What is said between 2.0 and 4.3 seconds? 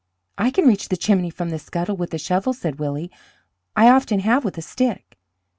a shovel," said Willie. "I often